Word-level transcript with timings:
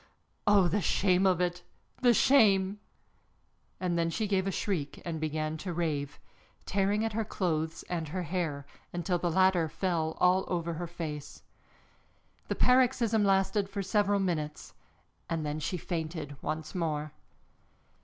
Oh, 0.47 0.67
the 0.67 0.81
shame 0.81 1.27
of 1.27 1.39
it, 1.39 1.61
the 2.01 2.11
shame!" 2.11 2.79
And 3.79 3.99
then 3.99 4.09
she 4.09 4.25
gave 4.25 4.47
a 4.47 4.51
shriek 4.51 4.99
and 5.05 5.19
began 5.21 5.57
to 5.57 5.73
rave, 5.73 6.19
tearing 6.65 7.05
at 7.05 7.13
her 7.13 7.23
clothes 7.23 7.83
and 7.83 8.07
her 8.07 8.23
hair, 8.23 8.65
until 8.91 9.19
the 9.19 9.29
latter 9.29 9.69
fell 9.69 10.17
all 10.19 10.45
over 10.47 10.73
her 10.73 10.87
face. 10.87 11.43
The 12.47 12.55
paroxysm 12.55 13.23
lasted 13.23 13.69
for 13.69 13.83
several 13.83 14.19
minutes 14.19 14.73
and 15.29 15.45
then 15.45 15.59
she 15.59 15.77
fainted 15.77 16.35
once 16.41 16.73
more. 16.73 17.11